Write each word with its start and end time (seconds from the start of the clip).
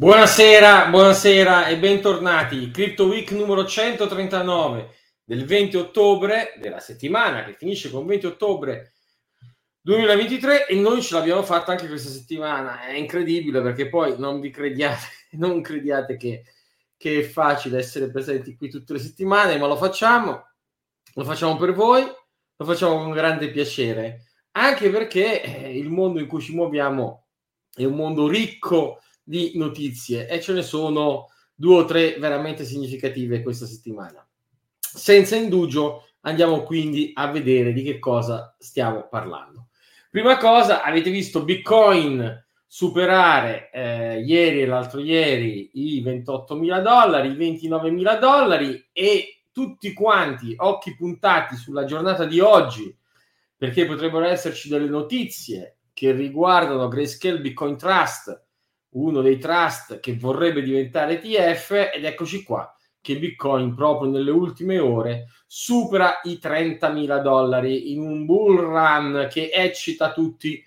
Buonasera, 0.00 0.86
buonasera 0.86 1.66
e 1.66 1.76
bentornati. 1.76 2.70
Crypto 2.70 3.04
Week 3.04 3.30
numero 3.32 3.66
139 3.66 4.94
del 5.22 5.44
20 5.44 5.76
ottobre 5.76 6.54
della 6.58 6.80
settimana 6.80 7.44
che 7.44 7.52
finisce 7.52 7.90
con 7.90 8.06
20 8.06 8.24
ottobre 8.24 8.94
2023 9.82 10.68
e 10.68 10.76
noi 10.76 11.02
ce 11.02 11.12
l'abbiamo 11.12 11.42
fatta 11.42 11.72
anche 11.72 11.86
questa 11.86 12.08
settimana. 12.08 12.80
È 12.86 12.94
incredibile 12.94 13.60
perché 13.60 13.90
poi 13.90 14.14
non 14.16 14.40
vi 14.40 14.48
crediate, 14.48 15.04
non 15.36 15.60
crediate 15.60 16.16
che, 16.16 16.44
che 16.96 17.18
è 17.18 17.22
facile 17.22 17.76
essere 17.76 18.10
presenti 18.10 18.56
qui 18.56 18.70
tutte 18.70 18.94
le 18.94 19.00
settimane, 19.00 19.58
ma 19.58 19.66
lo 19.66 19.76
facciamo, 19.76 20.46
lo 21.12 21.24
facciamo 21.24 21.58
per 21.58 21.74
voi, 21.74 22.04
lo 22.04 22.64
facciamo 22.64 22.96
con 22.96 23.10
grande 23.10 23.50
piacere, 23.50 24.30
anche 24.52 24.88
perché 24.88 25.42
eh, 25.42 25.76
il 25.76 25.90
mondo 25.90 26.20
in 26.20 26.26
cui 26.26 26.40
ci 26.40 26.54
muoviamo 26.54 27.26
è 27.74 27.84
un 27.84 27.96
mondo 27.96 28.28
ricco 28.28 29.02
di 29.30 29.52
notizie 29.54 30.26
e 30.26 30.40
ce 30.40 30.52
ne 30.52 30.62
sono 30.62 31.28
due 31.54 31.82
o 31.82 31.84
tre 31.84 32.16
veramente 32.18 32.64
significative 32.64 33.42
questa 33.42 33.64
settimana. 33.64 34.26
Senza 34.80 35.36
indugio 35.36 36.08
andiamo 36.22 36.64
quindi 36.64 37.12
a 37.14 37.30
vedere 37.30 37.72
di 37.72 37.84
che 37.84 38.00
cosa 38.00 38.56
stiamo 38.58 39.06
parlando. 39.08 39.68
Prima 40.10 40.36
cosa, 40.36 40.82
avete 40.82 41.10
visto 41.10 41.44
Bitcoin 41.44 42.44
superare 42.66 43.70
eh, 43.72 44.20
ieri 44.20 44.62
e 44.62 44.66
l'altro 44.66 45.00
ieri 45.00 45.70
i 45.74 46.02
28.000 46.02 46.82
dollari, 46.82 47.28
i 47.28 47.36
29.000 47.36 48.18
dollari 48.18 48.88
e 48.92 49.42
tutti 49.52 49.92
quanti 49.92 50.54
occhi 50.56 50.96
puntati 50.96 51.54
sulla 51.54 51.84
giornata 51.84 52.24
di 52.24 52.40
oggi 52.40 52.92
perché 53.56 53.86
potrebbero 53.86 54.24
esserci 54.24 54.68
delle 54.68 54.88
notizie 54.88 55.76
che 55.92 56.10
riguardano 56.10 56.88
Grayscale 56.88 57.40
Bitcoin 57.40 57.76
Trust 57.76 58.48
uno 58.90 59.20
dei 59.22 59.38
trust 59.38 60.00
che 60.00 60.16
vorrebbe 60.16 60.62
diventare 60.62 61.20
ETF 61.20 61.90
ed 61.94 62.04
eccoci 62.04 62.42
qua 62.42 62.74
che 63.00 63.18
Bitcoin 63.18 63.74
proprio 63.74 64.10
nelle 64.10 64.30
ultime 64.30 64.78
ore 64.78 65.28
supera 65.46 66.20
i 66.24 66.38
30.000 66.42 67.22
dollari 67.22 67.92
in 67.92 68.00
un 68.02 68.26
bull 68.26 68.58
run 68.58 69.28
che 69.30 69.50
eccita 69.52 70.12
tutti. 70.12 70.62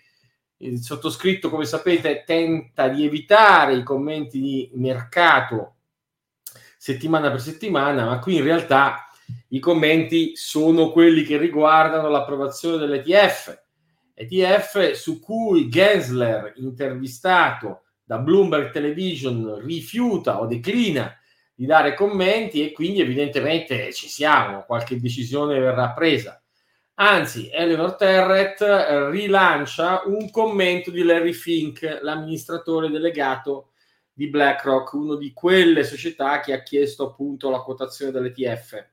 Il 0.58 0.80
sottoscritto, 0.80 1.50
come 1.50 1.66
sapete, 1.66 2.24
tenta 2.26 2.88
di 2.88 3.06
evitare 3.06 3.76
i 3.76 3.84
commenti 3.84 4.40
di 4.40 4.70
mercato 4.74 5.76
settimana 6.78 7.30
per 7.30 7.42
settimana, 7.42 8.06
ma 8.06 8.20
qui 8.20 8.38
in 8.38 8.44
realtà 8.44 9.08
i 9.50 9.60
commenti 9.60 10.36
sono 10.36 10.92
quelli 10.92 11.24
che 11.24 11.38
riguardano 11.38 12.10
l'approvazione 12.10 12.78
dell'ETF. 12.78 13.62
ETF 14.16 14.92
su 14.92 15.20
cui 15.20 15.70
Gensler, 15.70 16.54
intervistato 16.58 17.83
da 18.14 18.20
Bloomberg 18.20 18.70
Television 18.70 19.60
rifiuta 19.66 20.40
o 20.40 20.46
declina 20.46 21.18
di 21.56 21.66
dare 21.66 21.96
commenti 21.96 22.64
e 22.64 22.72
quindi 22.72 23.02
evidentemente 23.02 23.92
ci 23.92 24.08
siamo, 24.08 24.66
qualche 24.68 25.00
decisione 25.00 25.60
verrà 25.60 25.94
presa. 25.94 26.40
Anzi, 26.96 27.50
Eleanor 27.52 27.96
Terret 27.96 28.62
eh, 28.62 29.10
rilancia 29.10 30.04
un 30.06 30.30
commento 30.30 30.92
di 30.92 31.02
Larry 31.02 31.34
Fink, 31.34 32.02
l'amministratore 32.04 32.92
delegato 32.92 33.72
di 34.14 34.28
BlackRock, 34.28 34.94
una 34.94 35.16
di 35.16 35.34
quelle 35.34 35.84
società 35.84 36.40
che 36.40 36.54
ha 36.54 36.62
chiesto 36.62 37.08
appunto 37.08 37.50
la 37.50 37.62
quotazione 37.62 38.12
dell'ETF. 38.12 38.90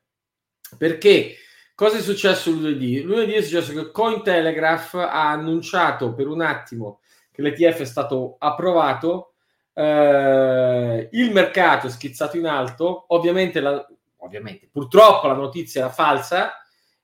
Perché? 0.78 1.34
Cosa 1.74 1.98
è 1.98 2.00
successo 2.00 2.50
lunedì? 2.50 3.02
Lunedì 3.02 3.32
è 3.32 3.42
successo 3.42 3.74
che 3.74 3.90
Cointelegraph 3.90 4.94
ha 4.94 5.30
annunciato 5.30 6.14
per 6.14 6.26
un 6.26 6.40
attimo 6.40 7.00
che 7.30 7.42
l'ETF 7.42 7.80
è 7.80 7.84
stato 7.84 8.36
approvato, 8.38 9.34
eh, 9.72 11.08
il 11.12 11.32
mercato 11.32 11.86
è 11.86 11.90
schizzato 11.90 12.36
in 12.36 12.46
alto, 12.46 13.04
ovviamente, 13.08 13.60
la, 13.60 13.86
ovviamente 14.18 14.68
purtroppo 14.70 15.26
la 15.26 15.34
notizia 15.34 15.82
era 15.82 15.90
falsa, 15.90 16.52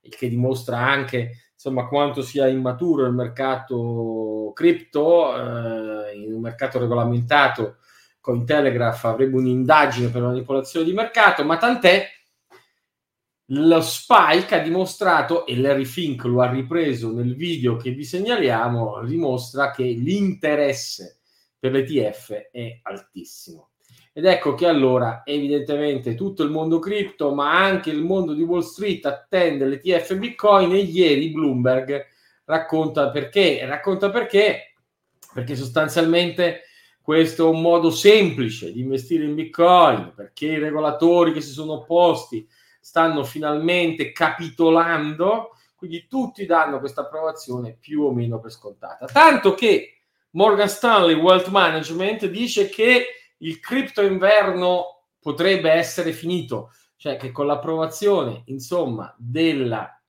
il 0.01 0.15
che 0.15 0.29
dimostra 0.29 0.79
anche 0.79 1.49
insomma 1.53 1.87
quanto 1.89 2.23
sia 2.23 2.47
immaturo 2.47 3.07
il 3.07 3.13
mercato 3.13 4.53
cripto, 4.55 5.35
eh, 5.35 6.17
in 6.17 6.33
un 6.35 6.41
mercato 6.41 6.79
regolamentato 6.79 7.79
Cointelegraph 8.27 9.05
avrebbe 9.05 9.37
un'indagine 9.37 10.09
per 10.09 10.21
manipolazione 10.21 10.85
di 10.85 10.93
mercato, 10.93 11.45
ma 11.45 11.59
tant'è, 11.59 12.05
lo 13.51 13.81
spike 13.81 14.57
ha 14.57 14.63
dimostrato, 14.63 15.47
e 15.47 15.57
Larry 15.57 15.85
Fink 15.85 16.25
lo 16.25 16.41
ha 16.41 16.51
ripreso 16.51 17.13
nel 17.13 17.37
video 17.37 17.77
che 17.77 17.91
vi 17.91 18.05
segnaliamo, 18.05 19.05
dimostra 19.05 19.71
che 19.71 19.85
l'interesse 19.85 21.21
per 21.59 21.73
l'ETF 21.73 22.49
è 22.51 22.81
altissimo. 22.83 23.71
Ed 24.13 24.25
ecco 24.25 24.55
che 24.55 24.67
allora 24.67 25.23
evidentemente 25.25 26.15
tutto 26.15 26.43
il 26.43 26.51
mondo 26.51 26.79
cripto, 26.79 27.35
ma 27.35 27.63
anche 27.63 27.91
il 27.91 28.03
mondo 28.03 28.33
di 28.33 28.43
Wall 28.43 28.61
Street 28.61 29.05
attende 29.05 29.67
l'ETF 29.67 30.17
Bitcoin 30.17 30.73
e 30.73 30.79
ieri 30.79 31.31
Bloomberg 31.31 32.07
racconta 32.47 33.11
perché. 33.11 33.65
Racconta 33.67 34.11
perché, 34.11 34.75
perché 35.35 35.55
sostanzialmente 35.55 36.63
questo 37.03 37.47
è 37.47 37.51
un 37.51 37.61
modo 37.61 37.91
semplice 37.91 38.73
di 38.73 38.81
investire 38.81 39.25
in 39.25 39.35
Bitcoin, 39.35 40.13
perché 40.17 40.47
i 40.47 40.59
regolatori 40.59 41.33
che 41.33 41.43
si 41.43 41.53
sono 41.53 41.75
opposti 41.75 42.49
stanno 42.87 43.25
finalmente 43.25 44.13
capitolando, 44.13 45.57
quindi 45.75 46.07
tutti 46.07 46.47
danno 46.47 46.79
questa 46.79 47.01
approvazione 47.01 47.77
più 47.77 48.03
o 48.03 48.13
meno 48.13 48.39
per 48.39 48.53
scontata. 48.53 49.07
Tanto 49.07 49.55
che 49.55 50.03
Morgan 50.31 50.69
Stanley 50.69 51.17
Wealth 51.17 51.49
Management 51.49 52.27
dice 52.27 52.69
che 52.69 53.07
il 53.39 53.59
cripto 53.59 54.03
inverno 54.03 55.03
potrebbe 55.19 55.69
essere 55.69 56.13
finito, 56.13 56.71
cioè 56.95 57.17
che 57.17 57.33
con 57.33 57.47
l'approvazione, 57.47 58.45
insomma, 58.47 59.13
della, 59.19 60.01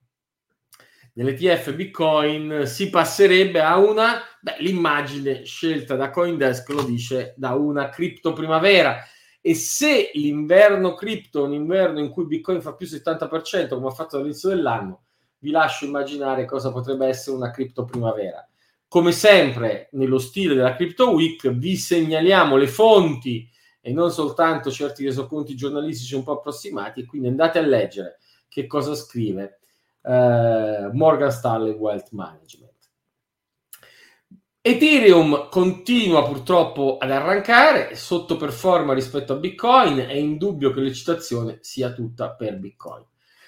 dell'ETF 1.13 1.73
Bitcoin 1.73 2.67
si 2.67 2.91
passerebbe 2.91 3.59
a 3.59 3.75
una, 3.77 4.21
beh, 4.39 4.57
l'immagine 4.59 5.45
scelta 5.45 5.95
da 5.95 6.11
Coindesk 6.11 6.69
lo 6.69 6.83
dice, 6.83 7.33
da 7.37 7.55
una 7.55 7.89
cripto 7.89 8.33
primavera 8.33 9.03
e 9.41 9.55
se 9.55 10.11
l'inverno 10.13 10.93
cripto 10.93 11.43
è 11.43 11.47
un 11.47 11.53
inverno 11.53 11.99
in 11.99 12.09
cui 12.09 12.25
Bitcoin 12.25 12.61
fa 12.61 12.73
più 12.73 12.85
70%, 12.85 13.69
come 13.69 13.87
ha 13.87 13.91
fatto 13.91 14.17
all'inizio 14.17 14.49
dell'anno, 14.49 15.03
vi 15.39 15.51
lascio 15.51 15.85
immaginare 15.85 16.45
cosa 16.45 16.71
potrebbe 16.71 17.07
essere 17.07 17.35
una 17.35 17.51
cripto 17.51 17.85
primavera. 17.85 18.45
Come 18.87 19.11
sempre, 19.11 19.89
nello 19.91 20.17
stile 20.17 20.55
della 20.55 20.75
Crypto 20.75 21.11
Week, 21.11 21.49
vi 21.49 21.75
segnaliamo 21.75 22.55
le 22.55 22.67
fonti 22.67 23.49
e 23.81 23.91
non 23.91 24.11
soltanto 24.11 24.71
certi 24.71 25.03
resoconti 25.03 25.55
giornalistici 25.55 26.15
un 26.15 26.23
po' 26.23 26.33
approssimati, 26.33 27.05
quindi 27.05 27.27
andate 27.27 27.59
a 27.59 27.65
leggere 27.65 28.19
che 28.47 28.65
cosa 28.65 28.95
scrive 28.95 29.59
eh, 30.03 30.89
Morgan 30.93 31.31
Stanley 31.31 31.73
Wealth 31.73 32.11
Management. 32.11 32.66
Ethereum 34.67 35.47
continua 35.49 36.25
purtroppo 36.25 36.97
ad 36.97 37.09
arrancare, 37.09 37.95
sottoperforma 37.95 38.93
rispetto 38.93 39.31
a 39.31 39.37
Bitcoin, 39.37 39.99
è 39.99 40.11
indubbio 40.11 40.73
che 40.73 40.81
l'eccitazione 40.81 41.59
sia 41.61 41.93
tutta 41.93 42.31
per 42.31 42.57
Bitcoin. 42.57 43.05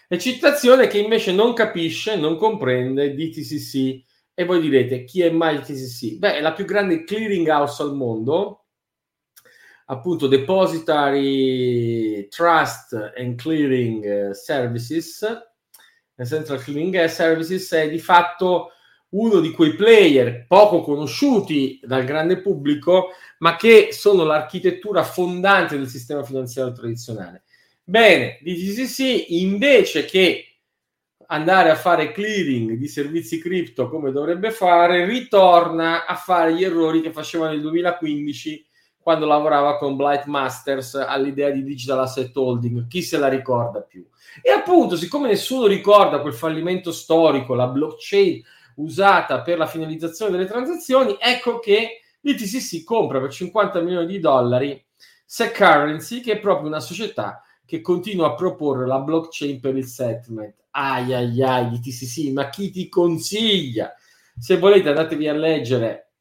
Eccitazione 0.07 0.87
che 0.87 0.97
invece 0.97 1.33
non 1.33 1.51
capisce, 1.51 2.15
non 2.15 2.37
comprende 2.37 3.13
DTCC. 3.13 4.01
E 4.33 4.45
voi 4.45 4.61
direte, 4.61 5.03
chi 5.03 5.21
è 5.21 5.29
mai 5.29 5.57
DTCC? 5.57 6.19
Beh, 6.19 6.35
è 6.35 6.39
la 6.39 6.53
più 6.53 6.63
grande 6.63 7.03
clearing 7.03 7.49
house 7.49 7.83
al 7.83 7.93
mondo, 7.93 8.67
appunto 9.87 10.27
Depository 10.27 12.29
Trust 12.29 12.93
and 13.17 13.35
Clearing 13.35 14.31
Services, 14.31 15.27
Central 16.23 16.63
Clearing 16.63 17.03
Services 17.07 17.69
è 17.73 17.89
di 17.89 17.99
fatto 17.99 18.71
uno 19.09 19.39
di 19.39 19.51
quei 19.51 19.73
player 19.73 20.45
poco 20.47 20.81
conosciuti 20.81 21.79
dal 21.83 22.03
grande 22.03 22.41
pubblico, 22.41 23.09
ma 23.39 23.55
che 23.55 23.89
sono 23.91 24.23
l'architettura 24.23 25.03
fondante 25.03 25.77
del 25.77 25.87
sistema 25.87 26.23
finanziario 26.23 26.73
tradizionale. 26.73 27.43
Bene, 27.83 28.37
DTCC 28.41 29.29
invece 29.29 30.05
che 30.05 30.43
andare 31.31 31.69
a 31.69 31.75
fare 31.75 32.11
clearing 32.11 32.73
di 32.73 32.87
servizi 32.87 33.39
cripto 33.39 33.89
come 33.89 34.11
dovrebbe 34.11 34.51
fare, 34.51 35.05
ritorna 35.05 36.05
a 36.05 36.15
fare 36.15 36.53
gli 36.53 36.63
errori 36.63 37.01
che 37.01 37.11
faceva 37.11 37.49
nel 37.49 37.61
2015 37.61 38.65
quando 38.99 39.25
lavorava 39.25 39.77
con 39.77 39.95
Blight 39.95 40.25
Masters 40.25 40.95
all'idea 40.95 41.49
di 41.49 41.63
digital 41.63 41.99
asset 41.99 42.35
holding. 42.35 42.87
Chi 42.87 43.01
se 43.01 43.17
la 43.17 43.27
ricorda 43.27 43.81
più? 43.81 44.05
E 44.41 44.51
appunto, 44.51 44.95
siccome 44.95 45.27
nessuno 45.29 45.65
ricorda 45.65 46.19
quel 46.19 46.33
fallimento 46.33 46.91
storico, 46.91 47.55
la 47.55 47.67
blockchain 47.67 48.43
usata 48.79 49.41
per 49.41 49.57
la 49.57 49.67
finalizzazione 49.67 50.31
delle 50.31 50.47
transazioni, 50.47 51.15
ecco 51.19 51.59
che 51.59 52.01
l'ITCC 52.21 52.83
compra 52.83 53.19
per 53.19 53.31
50 53.31 53.81
milioni 53.81 54.05
di 54.05 54.19
dollari 54.19 54.83
SEC 55.25 55.55
Currency, 55.55 56.21
che 56.21 56.33
è 56.33 56.39
proprio 56.39 56.67
una 56.67 56.79
società 56.79 57.43
che 57.65 57.81
continua 57.81 58.27
a 58.27 58.33
proporre 58.33 58.87
la 58.87 58.99
blockchain 58.99 59.59
per 59.59 59.77
il 59.77 59.85
settlement. 59.85 60.55
Ai 60.71 61.13
ai 61.13 61.41
ai, 61.43 61.73
ITCC, 61.75 62.31
ma 62.31 62.49
chi 62.49 62.71
ti 62.71 62.89
consiglia? 62.89 63.93
Se 64.37 64.57
volete 64.57 64.89
andatevi 64.89 65.27
a 65.27 65.33
leggere 65.33 66.11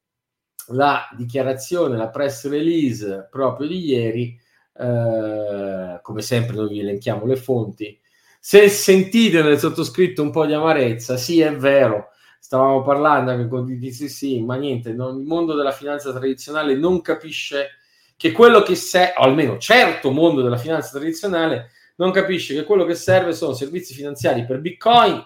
la 0.68 1.08
dichiarazione, 1.16 1.96
la 1.96 2.10
press 2.10 2.48
release 2.48 3.28
proprio 3.30 3.66
di 3.66 3.84
ieri, 3.86 4.38
eh, 4.74 6.00
come 6.02 6.20
sempre 6.20 6.56
noi 6.56 6.68
vi 6.68 6.80
elenchiamo 6.80 7.24
le 7.24 7.36
fonti. 7.36 7.98
Se 8.40 8.68
sentite 8.68 9.42
nel 9.42 9.58
sottoscritto 9.58 10.22
un 10.22 10.30
po' 10.30 10.46
di 10.46 10.52
amarezza, 10.52 11.16
sì 11.16 11.40
è 11.40 11.54
vero, 11.54 12.10
stavamo 12.38 12.82
parlando 12.82 13.30
anche 13.30 13.48
con 13.48 13.64
DTCC, 13.64 14.42
ma 14.44 14.56
niente, 14.56 14.92
non, 14.92 15.20
il 15.20 15.26
mondo 15.26 15.54
della 15.54 15.72
finanza 15.72 16.12
tradizionale 16.12 16.74
non 16.74 17.00
capisce 17.00 17.70
che 18.16 18.32
quello 18.32 18.62
che 18.62 18.74
serve, 18.74 19.14
o 19.18 19.22
almeno 19.22 19.58
certo 19.58 20.10
mondo 20.10 20.42
della 20.42 20.56
finanza 20.56 20.98
tradizionale, 20.98 21.70
non 21.96 22.10
capisce 22.10 22.54
che 22.54 22.64
quello 22.64 22.84
che 22.84 22.94
serve 22.94 23.32
sono 23.32 23.52
servizi 23.52 23.94
finanziari 23.94 24.44
per 24.44 24.60
Bitcoin 24.60 25.24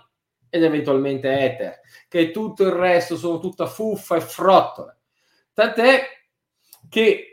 ed 0.48 0.62
eventualmente 0.62 1.30
Ether, 1.30 1.80
che 2.08 2.30
tutto 2.30 2.64
il 2.64 2.72
resto 2.72 3.16
sono 3.16 3.38
tutta 3.38 3.66
fuffa 3.66 4.16
e 4.16 4.20
frottole. 4.20 4.98
Tant'è 5.54 6.06
che 6.88 7.32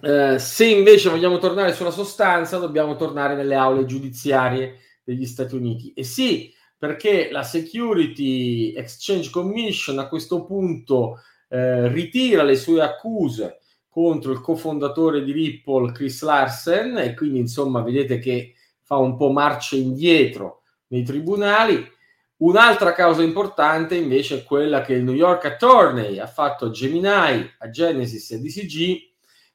eh, 0.00 0.38
se 0.38 0.66
invece 0.66 1.08
vogliamo 1.08 1.38
tornare 1.38 1.72
sulla 1.72 1.90
sostanza, 1.90 2.58
dobbiamo 2.58 2.96
tornare 2.96 3.34
nelle 3.36 3.54
aule 3.54 3.84
giudiziarie 3.84 4.80
degli 5.04 5.26
Stati 5.26 5.54
Uniti. 5.54 5.92
E 5.92 6.02
sì, 6.02 6.52
perché 6.84 7.30
la 7.30 7.42
Security 7.42 8.74
Exchange 8.74 9.30
Commission 9.30 9.98
a 9.98 10.06
questo 10.06 10.44
punto 10.44 11.20
eh, 11.48 11.88
ritira 11.88 12.42
le 12.42 12.56
sue 12.56 12.82
accuse 12.82 13.60
contro 13.88 14.32
il 14.32 14.42
cofondatore 14.42 15.24
di 15.24 15.32
Ripple, 15.32 15.92
Chris 15.92 16.20
Larsen, 16.20 16.98
e 16.98 17.14
quindi 17.14 17.38
insomma 17.38 17.80
vedete 17.80 18.18
che 18.18 18.52
fa 18.82 18.98
un 18.98 19.16
po' 19.16 19.30
marcia 19.30 19.76
indietro 19.76 20.64
nei 20.88 21.02
tribunali. 21.04 21.90
Un'altra 22.38 22.92
causa 22.92 23.22
importante 23.22 23.94
invece 23.94 24.40
è 24.40 24.44
quella 24.44 24.82
che 24.82 24.92
il 24.92 25.04
New 25.04 25.14
York 25.14 25.42
Attorney 25.46 26.18
ha 26.18 26.26
fatto 26.26 26.66
a 26.66 26.70
Gemini, 26.70 27.50
a 27.60 27.70
Genesis 27.70 28.30
e 28.30 28.34
a 28.34 28.38
DCG 28.40 28.98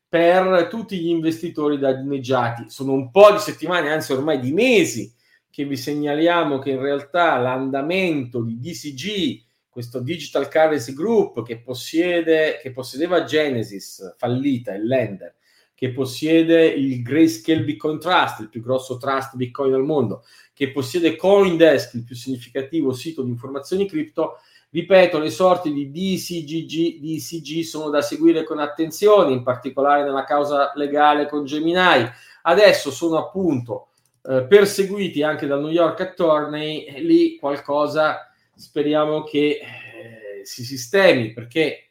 per 0.07 0.67
tutti 0.67 0.97
gli 0.97 1.09
investitori 1.09 1.77
danneggiati. 1.77 2.71
Sono 2.71 2.93
un 2.93 3.11
po' 3.11 3.33
di 3.33 3.37
settimane, 3.37 3.91
anzi 3.91 4.13
ormai 4.13 4.39
di 4.39 4.51
mesi, 4.51 5.13
che 5.51 5.65
vi 5.65 5.77
segnaliamo 5.77 6.59
che 6.59 6.71
in 6.71 6.79
realtà 6.81 7.37
l'andamento 7.37 8.41
di 8.41 8.59
DCG 8.59 9.47
questo 9.69 9.99
Digital 9.99 10.49
Currency 10.49 10.93
Group 10.93 11.43
che, 11.43 11.59
possiede, 11.59 12.59
che 12.61 12.71
possedeva 12.71 13.23
Genesis, 13.23 14.15
fallita, 14.17 14.73
il 14.73 14.85
lender, 14.85 15.35
che 15.73 15.91
possiede 15.91 16.65
il 16.65 17.01
Grayscale 17.01 17.63
Bitcoin 17.63 17.99
Trust, 17.99 18.41
il 18.41 18.49
più 18.49 18.61
grosso 18.61 18.97
trust 18.97 19.35
Bitcoin 19.35 19.73
al 19.73 19.85
mondo, 19.85 20.25
che 20.53 20.71
possiede 20.71 21.15
Coindesk, 21.15 21.93
il 21.93 22.03
più 22.03 22.15
significativo 22.15 22.91
sito 22.91 23.23
di 23.23 23.29
informazioni 23.29 23.87
cripto, 23.87 24.39
ripeto, 24.71 25.19
le 25.19 25.29
sorti 25.29 25.71
di 25.71 25.89
DCGG, 25.89 26.99
DCG 26.99 27.61
sono 27.63 27.89
da 27.89 28.01
seguire 28.01 28.43
con 28.43 28.59
attenzione, 28.59 29.31
in 29.31 29.43
particolare 29.43 30.03
nella 30.03 30.25
causa 30.25 30.73
legale 30.75 31.27
con 31.27 31.45
Gemini. 31.45 32.05
Adesso 32.41 32.91
sono 32.91 33.17
appunto 33.17 33.88
eh, 34.21 34.43
perseguiti 34.43 35.23
anche 35.23 35.47
dal 35.47 35.61
New 35.61 35.71
York 35.71 35.99
Attorney, 36.01 37.01
lì 37.01 37.37
qualcosa 37.37 38.31
speriamo 38.53 39.23
che 39.23 39.59
eh, 39.61 40.45
si 40.45 40.63
sistemi 40.65 41.31
perché 41.31 41.89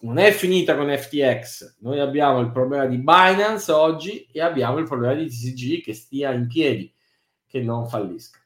non 0.00 0.18
è 0.18 0.32
finita 0.32 0.76
con 0.76 0.94
FTX. 0.94 1.76
Noi 1.80 2.00
abbiamo 2.00 2.40
il 2.40 2.50
problema 2.50 2.86
di 2.86 2.98
Binance 2.98 3.72
oggi 3.72 4.26
e 4.30 4.40
abbiamo 4.40 4.78
il 4.78 4.84
problema 4.84 5.14
di 5.14 5.28
TCG 5.28 5.82
che 5.82 5.94
stia 5.94 6.32
in 6.32 6.46
piedi, 6.46 6.92
che 7.46 7.60
non 7.60 7.88
fallisca. 7.88 8.38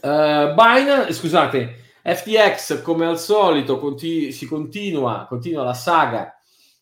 Uh, 0.00 0.54
Binance, 0.54 1.12
scusate, 1.12 1.76
FTX 2.02 2.82
come 2.82 3.06
al 3.06 3.18
solito 3.18 3.78
continu- 3.78 4.30
si 4.30 4.46
continua, 4.46 5.26
continua 5.28 5.64
la 5.64 5.74
saga 5.74 6.34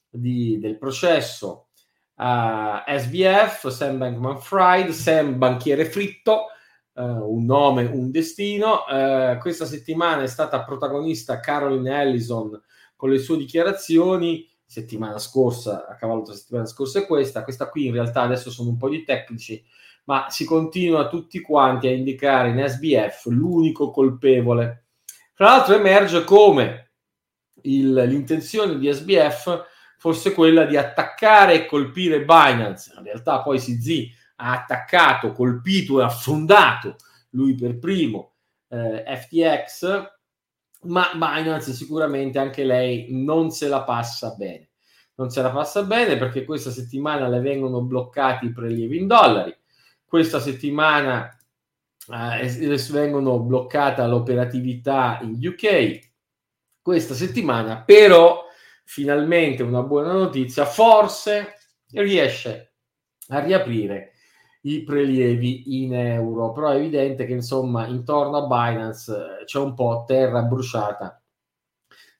di, 0.09 0.59
del 0.59 0.79
processo 0.79 1.69
uh, 2.23 2.99
SBF, 2.99 3.69
Sam 3.69 3.99
Bankman 3.99 4.39
Fried, 4.39 4.91
Sam 4.91 5.39
Banchiere 5.39 5.85
Fritto, 5.85 6.47
uh, 6.95 7.03
un 7.03 7.45
nome, 7.45 7.85
un 7.85 8.11
destino. 8.11 8.85
Uh, 8.89 9.39
questa 9.39 9.67
settimana 9.67 10.23
è 10.23 10.29
stata 10.29 10.63
protagonista 10.63 11.41
Caroline 11.41 12.01
Ellison 12.01 12.61
con 12.95 13.11
le 13.11 13.19
sue 13.19 13.37
dichiarazioni. 13.37 14.49
Settimana 14.65 15.19
scorsa, 15.19 15.87
a 15.87 15.97
cavallo 15.97 16.23
tra 16.23 16.35
settimana 16.35 16.67
scorsa 16.67 17.01
e 17.01 17.07
questa. 17.07 17.43
Questa 17.43 17.69
qui 17.69 17.87
in 17.87 17.93
realtà 17.93 18.23
adesso 18.23 18.51
sono 18.51 18.71
un 18.71 18.79
po' 18.79 18.89
di 18.89 19.05
tecnici, 19.05 19.63
ma 20.05 20.31
si 20.31 20.47
continua 20.47 21.09
tutti 21.09 21.41
quanti 21.41 21.89
a 21.89 21.91
indicare 21.91 22.51
in 22.51 22.65
SBF 22.67 23.27
l'unico 23.27 23.91
colpevole. 23.91 24.87
Tra 25.35 25.47
l'altro 25.47 25.75
emerge 25.75 26.25
come 26.25 26.93
il, 27.63 27.93
l'intenzione 27.93 28.79
di 28.79 28.91
SBF 28.91 29.71
fosse 30.03 30.33
quella 30.33 30.65
di 30.65 30.77
attaccare 30.77 31.55
e 31.55 31.67
colpire 31.67 32.25
Binance. 32.25 32.93
In 32.97 33.05
realtà 33.05 33.41
poi 33.41 33.61
zi 33.61 34.13
ha 34.39 34.51
attaccato, 34.51 35.31
colpito 35.31 36.01
e 36.01 36.03
affondato 36.03 36.97
lui 37.31 37.55
per 37.55 37.79
primo 37.79 38.33
eh, 38.67 39.05
FTX, 39.07 40.11
ma 40.87 41.09
Binance 41.13 41.73
sicuramente 41.73 42.41
anche 42.41 42.65
lei 42.65 43.07
non 43.11 43.53
se 43.53 43.69
la 43.69 43.85
passa 43.85 44.35
bene. 44.37 44.71
Non 45.15 45.31
se 45.31 45.41
la 45.41 45.53
passa 45.53 45.85
bene 45.85 46.19
perché 46.19 46.45
questa 46.45 46.73
settimana 46.73 47.29
le 47.29 47.39
vengono 47.39 47.83
bloccati 47.83 48.47
i 48.47 48.53
prelievi 48.53 48.97
in 48.97 49.07
dollari, 49.07 49.57
questa 50.05 50.41
settimana 50.41 51.31
eh, 52.09 52.77
vengono 52.91 53.39
bloccata 53.39 54.05
l'operatività 54.09 55.21
in 55.23 55.39
UK, 55.41 56.11
questa 56.83 57.15
settimana 57.15 57.83
però 57.83 58.51
finalmente 58.85 59.63
una 59.63 59.83
buona 59.83 60.13
notizia, 60.13 60.65
forse 60.65 61.55
riesce 61.93 62.75
a 63.29 63.41
riaprire 63.41 64.13
i 64.63 64.83
prelievi 64.85 65.83
in 65.83 65.95
euro, 65.95 66.53
però 66.53 66.71
è 66.71 66.77
evidente 66.77 67.27
che 67.27 67.33
insomma 67.33 67.87
intorno 67.87 68.37
a 68.37 68.47
Binance 68.47 69.13
eh, 69.13 69.45
c'è 69.45 69.59
un 69.59 69.75
po' 69.75 70.05
terra 70.07 70.43
bruciata, 70.43 71.21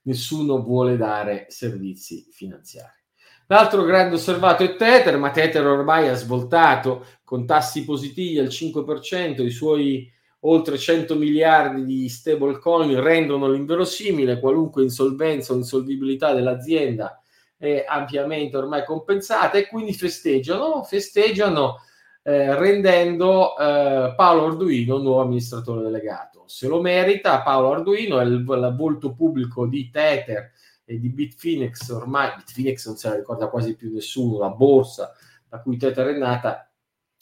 nessuno 0.03 0.61
vuole 0.61 0.97
dare 0.97 1.45
servizi 1.49 2.27
finanziari. 2.31 3.01
L'altro 3.47 3.83
grande 3.83 4.15
osservato 4.15 4.63
è 4.63 4.75
Tether, 4.75 5.17
ma 5.17 5.31
Tether 5.31 5.65
ormai 5.65 6.07
ha 6.07 6.15
svoltato 6.15 7.05
con 7.23 7.45
tassi 7.45 7.83
positivi 7.83 8.39
al 8.39 8.47
5%, 8.47 9.41
i 9.41 9.49
suoi 9.49 10.11
oltre 10.45 10.77
100 10.77 11.15
miliardi 11.15 11.85
di 11.85 12.09
stablecoin 12.09 13.01
rendono 13.01 13.49
l'inverosimile, 13.49 14.39
qualunque 14.39 14.83
insolvenza 14.83 15.53
o 15.53 15.57
insolvibilità 15.57 16.33
dell'azienda 16.33 17.17
è 17.57 17.85
ampiamente 17.87 18.57
ormai 18.57 18.83
compensata 18.83 19.57
e 19.57 19.67
quindi 19.67 19.93
festeggiano, 19.93 20.83
festeggiano 20.83 21.77
eh, 22.21 22.55
rendendo 22.55 23.57
eh, 23.57 24.13
Paolo 24.15 24.47
Arduino 24.47 24.97
nuovo 24.97 25.21
amministratore 25.21 25.81
delegato. 25.81 26.43
Se 26.47 26.67
lo 26.67 26.81
merita, 26.81 27.41
Paolo 27.41 27.71
Arduino 27.71 28.19
è 28.19 28.23
il, 28.23 28.33
il 28.33 28.75
volto 28.77 29.13
pubblico 29.13 29.65
di 29.65 29.89
Tether 29.89 30.51
e 30.83 30.99
di 30.99 31.09
Bitfinex, 31.09 31.89
ormai 31.89 32.33
Bitfinex 32.35 32.85
non 32.87 32.97
se 32.97 33.07
la 33.07 33.15
ricorda 33.15 33.47
quasi 33.47 33.77
più 33.77 33.93
nessuno, 33.93 34.39
la 34.39 34.49
borsa 34.49 35.13
da 35.47 35.61
cui 35.61 35.77
Tether 35.77 36.07
è 36.07 36.17
nata, 36.17 36.69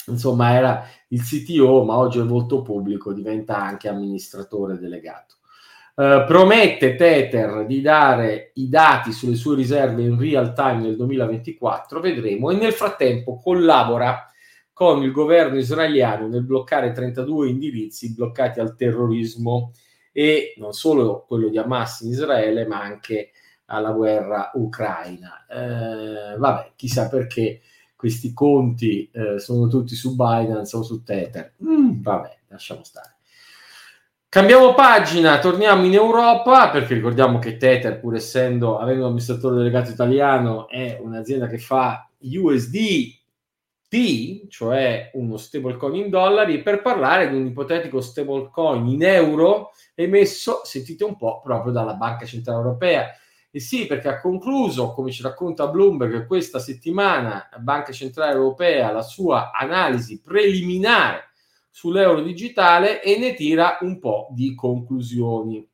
insomma 0.08 0.54
era 0.54 0.88
il 1.10 1.22
CTO, 1.22 1.84
ma 1.84 1.98
oggi 1.98 2.20
è 2.20 2.24
volto 2.24 2.62
pubblico, 2.62 3.14
diventa 3.14 3.58
anche 3.58 3.88
amministratore 3.88 4.78
delegato. 4.78 5.36
Uh, 5.94 6.24
promette 6.26 6.96
Tether 6.96 7.66
di 7.66 7.82
dare 7.82 8.52
i 8.56 8.70
dati 8.70 9.12
sulle 9.12 9.36
sue 9.36 9.56
riserve 9.56 10.02
in 10.02 10.18
real 10.18 10.54
time 10.54 10.82
nel 10.82 10.96
2024, 10.96 12.00
vedremo, 12.00 12.50
e 12.50 12.56
nel 12.56 12.74
frattempo 12.74 13.36
collabora 13.36 14.26
con 14.72 15.04
il 15.04 15.12
governo 15.12 15.58
israeliano 15.58 16.28
nel 16.28 16.44
bloccare 16.44 16.92
32 16.92 17.50
indirizzi 17.50 18.14
bloccati 18.14 18.60
al 18.60 18.76
terrorismo 18.76 19.74
e 20.12 20.56
non 20.58 20.74
solo 20.74 21.24
quello 21.28 21.50
di 21.50 21.58
Hamas 21.58 22.02
in 22.02 22.12
Israele, 22.12 22.66
ma 22.66 22.82
anche 22.82 23.32
alla 23.66 23.92
guerra 23.92 24.52
ucraina. 24.56 25.46
Eh, 25.46 26.38
vabbè, 26.38 26.72
chissà 26.76 27.08
perché 27.10 27.62
questi 28.02 28.34
conti 28.34 29.08
eh, 29.14 29.38
sono 29.38 29.68
tutti 29.68 29.94
su 29.94 30.16
Binance 30.16 30.76
o 30.76 30.82
su 30.82 31.04
Tether. 31.04 31.54
Mm, 31.64 32.02
vabbè, 32.02 32.38
lasciamo 32.48 32.84
stare. 32.84 33.18
Cambiamo 34.28 34.74
pagina, 34.74 35.38
torniamo 35.38 35.86
in 35.86 35.94
Europa 35.94 36.72
perché 36.72 36.96
ricordiamo 36.96 37.38
che 37.38 37.58
Tether, 37.58 38.00
pur 38.00 38.16
essendo 38.16 38.80
avendo 38.80 39.02
un 39.02 39.10
amministratore 39.10 39.58
delegato 39.58 39.92
italiano, 39.92 40.68
è 40.68 40.98
un'azienda 41.00 41.46
che 41.46 41.60
fa 41.60 42.10
USD 42.18 43.20
T, 43.88 44.48
cioè 44.48 45.12
uno 45.14 45.38
stablecoin 45.38 45.94
in 45.94 46.10
dollari, 46.10 46.64
per 46.64 46.82
parlare 46.82 47.30
di 47.30 47.36
un 47.36 47.46
ipotetico 47.46 48.02
stablecoin 48.02 48.88
in 48.88 49.04
euro 49.04 49.74
emesso, 49.94 50.62
sentite 50.64 51.04
un 51.04 51.18
po', 51.18 51.40
proprio 51.44 51.72
dalla 51.72 51.94
Banca 51.94 52.26
Centrale 52.26 52.64
Europea. 52.64 53.12
E 53.54 53.60
sì, 53.60 53.86
perché 53.86 54.08
ha 54.08 54.22
concluso, 54.22 54.94
come 54.94 55.12
ci 55.12 55.22
racconta 55.22 55.68
Bloomberg, 55.68 56.26
questa 56.26 56.58
settimana 56.58 57.50
la 57.52 57.60
Banca 57.60 57.92
Centrale 57.92 58.32
Europea 58.32 58.92
la 58.92 59.02
sua 59.02 59.52
analisi 59.52 60.22
preliminare 60.22 61.32
sull'euro 61.70 62.22
digitale 62.22 63.02
e 63.02 63.18
ne 63.18 63.34
tira 63.34 63.78
un 63.82 64.00
po' 64.00 64.30
di 64.32 64.56
conclusioni. 64.56 65.68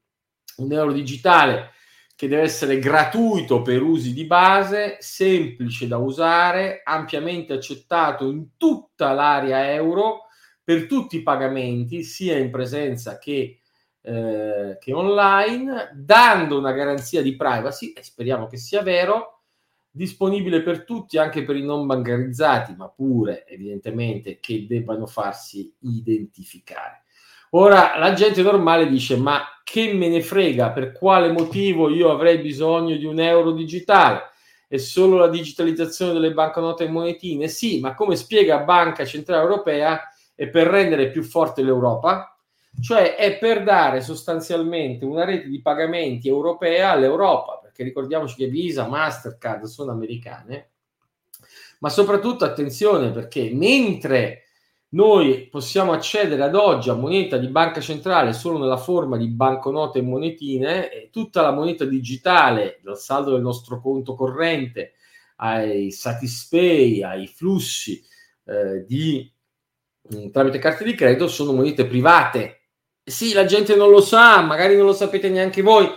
Un 0.58 0.72
euro 0.72 0.92
digitale 0.92 1.72
che 2.16 2.28
deve 2.28 2.42
essere 2.42 2.80
gratuito 2.80 3.62
per 3.62 3.84
usi 3.84 4.12
di 4.12 4.26
base, 4.26 4.98
semplice 5.00 5.88
da 5.88 5.98
usare, 5.98 6.82
ampiamente 6.84 7.54
accettato 7.54 8.28
in 8.28 8.58
tutta 8.58 9.14
l'area 9.14 9.72
euro 9.72 10.22
per 10.64 10.88
tutti 10.88 11.18
i 11.18 11.22
pagamenti, 11.22 12.04
sia 12.04 12.36
in 12.38 12.50
presenza 12.50 13.20
che, 13.20 13.60
eh, 14.08 14.78
che 14.80 14.94
online, 14.94 15.92
dando 15.94 16.58
una 16.58 16.72
garanzia 16.72 17.22
di 17.22 17.36
privacy, 17.36 17.92
e 17.92 18.04
speriamo 18.04 18.48
che 18.48 18.56
sia 18.56 18.82
vero, 18.82 19.42
disponibile 19.92 20.62
per 20.62 20.86
tutti, 20.86 21.18
anche 21.18 21.44
per 21.44 21.58
i 21.58 21.64
non 21.64 21.86
bancarizzati, 21.86 22.74
ma 22.78 22.88
pure 22.88 23.46
evidentemente 23.46 24.40
che 24.40 24.66
debbano 24.66 25.08
farsi 25.08 25.76
identificare. 25.82 27.04
Ora 27.52 27.98
la 27.98 28.14
gente 28.14 28.42
normale 28.42 28.88
dice: 28.88 29.18
Ma 29.18 29.42
che 29.64 29.94
me 29.94 30.08
ne 30.08 30.22
frega? 30.22 30.72
Per 30.72 30.94
quale 30.94 31.30
motivo 31.32 31.90
io 31.90 32.10
avrei 32.10 32.38
bisogno 32.38 32.96
di 32.96 33.06
un 33.06 33.20
euro 33.20 33.52
digitale? 33.52 34.22
È 34.70 34.78
solo 34.78 35.18
la 35.18 35.28
digitalizzazione 35.28 36.14
delle 36.14 36.34
banconote 36.34 36.86
e 36.86 36.90
monetine? 36.90 37.50
Sì, 37.50 37.82
ma 37.82 37.94
come 37.94 38.16
spiega 38.16 38.60
Banca 38.60 39.04
Centrale 39.04 39.42
Europea, 39.42 40.02
è 40.34 40.48
per 40.48 40.68
rendere 40.68 41.10
più 41.10 41.24
forte 41.24 41.62
l'Europa, 41.62 42.37
cioè 42.80 43.16
è 43.16 43.38
per 43.38 43.64
dare 43.64 44.02
sostanzialmente 44.02 45.06
una 45.06 45.26
rete 45.26 45.48
di 45.48 45.62
pagamenti 45.62 46.28
europea 46.28 46.92
all'Europa, 46.92 47.60
perché 47.62 47.84
ricordiamoci 47.84 48.36
che 48.36 48.48
Visa, 48.48 48.88
Mastercard 48.88 49.66
sono 49.66 49.92
americane, 49.92 50.70
ma 51.80 51.90
soprattutto 51.90 52.46
attenzione 52.46 53.12
perché 53.12 53.52
mentre 53.54 54.44
noi 54.90 55.48
possiamo 55.50 55.92
accedere 55.92 56.42
ad 56.44 56.56
oggi 56.56 56.90
a 56.90 56.94
moneta 56.94 57.38
di 57.38 57.48
banca 57.50 57.82
centrale 57.82 58.32
solo 58.32 58.58
nella 58.58 58.78
forma 58.78 59.18
di 59.18 59.28
banconote 59.28 60.00
e 60.00 60.04
monetine 60.04 60.90
e 60.90 61.10
tutta 61.12 61.42
la 61.42 61.52
moneta 61.52 61.84
digitale 61.84 62.80
dal 62.82 62.98
saldo 62.98 63.32
del 63.32 63.42
nostro 63.42 63.82
conto 63.82 64.16
corrente 64.16 64.94
ai 65.38 65.92
Satispay, 65.92 67.04
ai 67.04 67.28
flussi 67.28 68.02
eh, 68.46 68.86
di, 68.86 69.30
tramite 70.32 70.60
carte 70.60 70.84
di 70.84 70.96
credito 70.96 71.28
sono 71.28 71.54
monete 71.54 71.86
private. 71.86 72.62
Sì, 73.04 73.34
la 73.34 73.46
gente 73.46 73.76
non 73.76 73.90
lo 73.90 74.02
sa, 74.02 74.42
magari 74.42 74.76
non 74.76 74.86
lo 74.86 74.94
sapete 74.94 75.30
neanche 75.30 75.62
voi, 75.62 75.90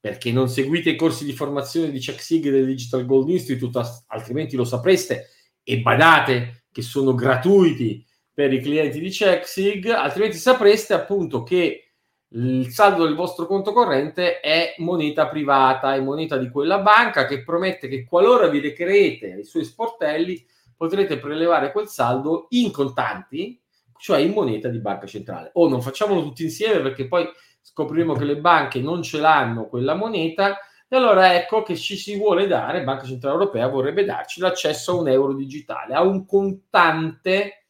perché 0.00 0.32
non 0.32 0.48
seguite 0.48 0.90
i 0.90 0.96
corsi 0.96 1.24
di 1.24 1.32
formazione 1.32 1.90
di 1.90 2.00
CheckSig 2.00 2.50
del 2.50 2.66
Digital 2.66 3.06
Gold 3.06 3.28
Institute, 3.28 3.80
altrimenti 4.08 4.56
lo 4.56 4.64
sapreste 4.64 5.28
e 5.62 5.80
badate 5.80 6.64
che 6.72 6.82
sono 6.82 7.14
gratuiti 7.14 8.04
per 8.32 8.52
i 8.52 8.60
clienti 8.60 8.98
di 8.98 9.10
CheckSig, 9.10 9.88
altrimenti 9.88 10.38
sapreste 10.38 10.94
appunto 10.94 11.42
che 11.42 11.90
il 12.32 12.68
saldo 12.70 13.04
del 13.04 13.16
vostro 13.16 13.46
conto 13.46 13.72
corrente 13.72 14.40
è 14.40 14.74
moneta 14.78 15.28
privata, 15.28 15.94
è 15.94 16.00
moneta 16.00 16.36
di 16.36 16.48
quella 16.48 16.78
banca 16.78 17.26
che 17.26 17.42
promette 17.42 17.88
che 17.88 18.04
qualora 18.04 18.46
vi 18.46 18.60
recherete 18.60 19.38
i 19.40 19.44
suoi 19.44 19.64
sportelli 19.64 20.44
potrete 20.80 21.18
prelevare 21.18 21.72
quel 21.72 21.88
saldo 21.88 22.46
in 22.50 22.70
contanti, 22.70 23.60
cioè 23.98 24.20
in 24.20 24.32
moneta 24.32 24.68
di 24.68 24.78
banca 24.78 25.06
centrale. 25.06 25.50
O 25.52 25.68
non 25.68 25.82
facciamolo 25.82 26.22
tutti 26.22 26.42
insieme 26.42 26.80
perché 26.80 27.06
poi 27.06 27.28
scopriremo 27.60 28.14
che 28.14 28.24
le 28.24 28.38
banche 28.38 28.80
non 28.80 29.02
ce 29.02 29.20
l'hanno 29.20 29.66
quella 29.66 29.92
moneta 29.92 30.56
e 30.88 30.96
allora 30.96 31.34
ecco 31.34 31.62
che 31.62 31.76
ci 31.76 31.98
si 31.98 32.16
vuole 32.16 32.46
dare, 32.46 32.82
Banca 32.82 33.04
Centrale 33.04 33.34
Europea 33.34 33.68
vorrebbe 33.68 34.06
darci 34.06 34.40
l'accesso 34.40 34.92
a 34.92 35.00
un 35.00 35.08
euro 35.08 35.34
digitale, 35.34 35.92
a 35.92 36.00
un 36.00 36.24
contante 36.24 37.66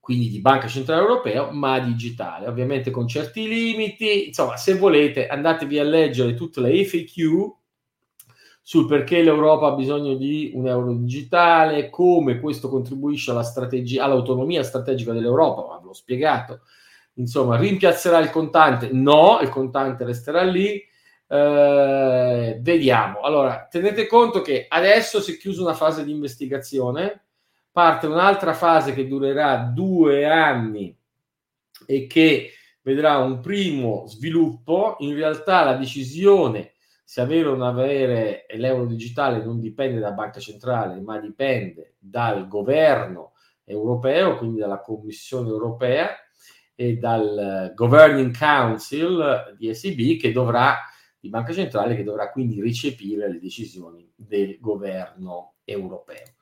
quindi 0.00 0.28
di 0.28 0.40
Banca 0.40 0.66
Centrale 0.66 1.02
Europea, 1.02 1.52
ma 1.52 1.78
digitale, 1.78 2.48
ovviamente 2.48 2.90
con 2.90 3.06
certi 3.06 3.46
limiti. 3.46 4.26
Insomma, 4.26 4.56
se 4.56 4.74
volete, 4.74 5.28
andatevi 5.28 5.78
a 5.78 5.84
leggere 5.84 6.34
tutte 6.34 6.60
le 6.60 6.84
FAQ 6.84 7.57
sul 8.68 8.84
perché 8.84 9.22
l'Europa 9.22 9.68
ha 9.68 9.74
bisogno 9.74 10.14
di 10.14 10.50
un 10.52 10.68
euro 10.68 10.92
digitale, 10.92 11.88
come 11.88 12.38
questo 12.38 12.68
contribuisce 12.68 13.30
alla 13.30 13.42
strategia, 13.42 14.04
all'autonomia 14.04 14.62
strategica 14.62 15.14
dell'Europa, 15.14 15.66
ma 15.66 15.80
l'ho 15.82 15.94
spiegato. 15.94 16.60
Insomma, 17.14 17.56
rimpiazzerà 17.56 18.18
il 18.18 18.28
contante? 18.28 18.90
No, 18.92 19.38
il 19.40 19.48
contante 19.48 20.04
resterà 20.04 20.42
lì. 20.42 20.86
Eh, 21.28 22.58
vediamo. 22.60 23.20
Allora, 23.20 23.66
tenete 23.70 24.06
conto 24.06 24.42
che 24.42 24.66
adesso 24.68 25.22
si 25.22 25.32
è 25.32 25.36
chiusa 25.38 25.62
una 25.62 25.72
fase 25.72 26.04
di 26.04 26.10
investigazione 26.10 27.22
parte 27.72 28.06
un'altra 28.06 28.52
fase 28.52 28.92
che 28.92 29.08
durerà 29.08 29.56
due 29.74 30.26
anni 30.26 30.94
e 31.86 32.06
che 32.06 32.52
vedrà 32.82 33.16
un 33.16 33.40
primo 33.40 34.04
sviluppo. 34.06 34.96
In 34.98 35.14
realtà 35.14 35.64
la 35.64 35.74
decisione 35.74 36.74
se 37.08 37.22
avere 37.22 37.48
o 37.48 37.56
non 37.56 37.66
avere 37.66 38.44
l'euro 38.50 38.84
digitale 38.84 39.42
non 39.42 39.60
dipende 39.60 39.98
dalla 39.98 40.12
banca 40.12 40.40
centrale, 40.40 41.00
ma 41.00 41.18
dipende 41.18 41.94
dal 41.98 42.46
governo 42.46 43.32
europeo, 43.64 44.36
quindi 44.36 44.58
dalla 44.58 44.82
Commissione 44.82 45.48
europea 45.48 46.10
e 46.74 46.98
dal 46.98 47.72
Governing 47.74 48.36
Council 48.36 49.56
di 49.56 49.74
SEB 49.74 50.20
che 50.20 50.32
dovrà, 50.32 50.80
di 51.18 51.30
banca 51.30 51.54
centrale, 51.54 51.96
che 51.96 52.04
dovrà 52.04 52.30
quindi 52.30 52.60
recepire 52.60 53.26
le 53.30 53.40
decisioni 53.40 54.12
del 54.14 54.58
governo 54.60 55.54
europeo. 55.64 56.34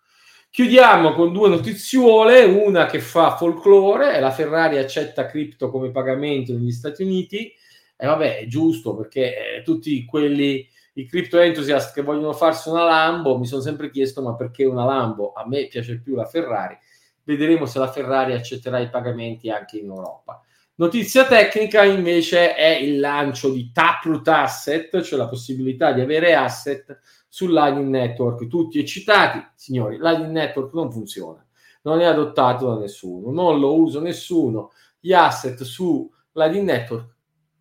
Chiudiamo 0.50 1.12
con 1.12 1.32
due 1.32 1.48
notiziole, 1.48 2.42
una 2.42 2.86
che 2.86 2.98
fa 2.98 3.36
folklore, 3.36 4.18
la 4.18 4.32
Ferrari 4.32 4.78
accetta 4.78 5.26
cripto 5.26 5.70
come 5.70 5.92
pagamento 5.92 6.52
negli 6.52 6.72
Stati 6.72 7.04
Uniti, 7.04 7.54
e 7.96 8.06
vabbè 8.06 8.38
è 8.38 8.46
giusto 8.46 8.94
perché 8.94 9.56
eh, 9.58 9.62
tutti 9.62 10.04
quelli, 10.04 10.68
i 10.94 11.06
crypto 11.06 11.38
enthusiast 11.38 11.94
che 11.94 12.02
vogliono 12.02 12.32
farsi 12.32 12.68
una 12.68 12.84
Lambo, 12.84 13.38
mi 13.38 13.46
sono 13.46 13.62
sempre 13.62 13.90
chiesto 13.90 14.22
ma 14.22 14.34
perché 14.34 14.64
una 14.64 14.84
Lambo? 14.84 15.32
A 15.32 15.46
me 15.46 15.66
piace 15.66 16.00
più 16.00 16.14
la 16.14 16.26
Ferrari, 16.26 16.76
vedremo 17.24 17.66
se 17.66 17.78
la 17.78 17.90
Ferrari 17.90 18.34
accetterà 18.34 18.78
i 18.78 18.90
pagamenti 18.90 19.50
anche 19.50 19.78
in 19.78 19.86
Europa. 19.86 20.40
Notizia 20.78 21.24
tecnica 21.24 21.84
invece 21.84 22.54
è 22.54 22.68
il 22.68 23.00
lancio 23.00 23.50
di 23.50 23.72
Taproot 23.72 24.28
Asset, 24.28 25.00
cioè 25.00 25.18
la 25.18 25.26
possibilità 25.26 25.92
di 25.92 26.02
avere 26.02 26.34
asset 26.34 27.00
sul 27.28 27.50
Lightning 27.50 27.88
Network, 27.88 28.46
tutti 28.46 28.78
eccitati. 28.78 29.42
Signori, 29.54 29.96
Lightning 29.98 30.32
Network 30.32 30.74
non 30.74 30.92
funziona, 30.92 31.42
non 31.80 32.00
è 32.00 32.04
adottato 32.04 32.68
da 32.68 32.78
nessuno, 32.78 33.30
non 33.30 33.58
lo 33.58 33.74
usa 33.80 34.00
nessuno. 34.00 34.72
Gli 35.00 35.14
asset 35.14 35.62
su 35.62 36.12
Lightning 36.32 36.66
Network 36.66 37.15